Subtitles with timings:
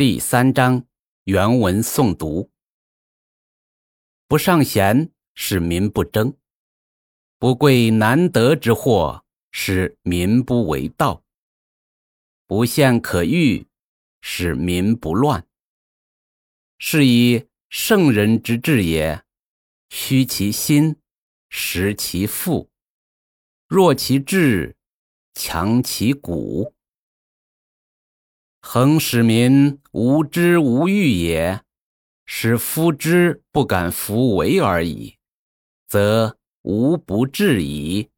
[0.00, 0.86] 第三章
[1.24, 2.50] 原文诵读：
[4.26, 6.38] 不尚贤，使民不争；
[7.38, 11.22] 不贵难得之货，使民不为盗；
[12.46, 13.66] 不陷可欲，
[14.22, 15.46] 使民不乱。
[16.78, 19.22] 是以圣人之治也：
[19.90, 20.96] 虚其心，
[21.50, 22.70] 实其腹，
[23.68, 24.78] 弱其志，
[25.34, 26.74] 强其骨。
[28.72, 31.60] 恒使民无知无欲也，
[32.24, 35.16] 使夫之不敢弗为而已，
[35.88, 38.10] 则无不治矣。